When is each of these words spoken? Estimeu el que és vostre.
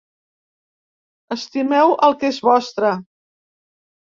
Estimeu 1.35 1.93
el 2.09 2.17
que 2.23 2.33
és 2.35 2.41
vostre. 2.49 2.95